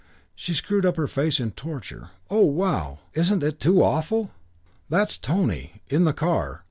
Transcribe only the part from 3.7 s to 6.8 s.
awful! That's Tony. In the car.